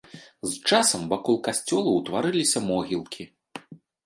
[0.53, 3.23] З часам вакол касцёла ўтварыліся могілкі.